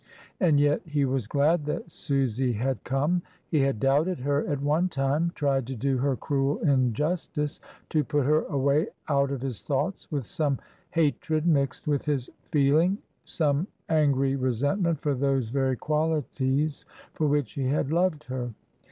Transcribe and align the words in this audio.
And 0.39 0.59
yet 0.59 0.81
he 0.83 1.05
was 1.05 1.27
glad 1.27 1.65
that 1.65 1.91
Susy 1.91 2.53
had 2.53 2.83
come; 2.83 3.21
he 3.49 3.59
had 3.59 3.79
doubted 3.79 4.17
her 4.21 4.43
at 4.47 4.59
one 4.59 4.89
time, 4.89 5.31
tried 5.35 5.67
to 5.67 5.75
do 5.75 5.99
her 5.99 6.15
cruel 6.15 6.57
injustice, 6.61 7.61
to 7.89 8.03
put 8.03 8.25
her 8.25 8.41
away 8.45 8.87
out 9.07 9.29
of 9.29 9.41
his 9.41 9.61
thoughts 9.61 10.11
with 10.11 10.25
some 10.25 10.57
hatred 10.89 11.45
mixed 11.45 11.85
with 11.87 12.03
his 12.05 12.31
feeling, 12.49 12.97
some 13.25 13.67
angry 13.89 14.35
re 14.35 14.49
sentment 14.53 14.99
for 15.01 15.13
those 15.13 15.49
very 15.49 15.75
qualities 15.75 16.83
for 17.13 17.27
which 17.27 17.51
he 17.53 17.67
had 17.67 17.91
loved 17.91 18.23
her. 18.23 18.55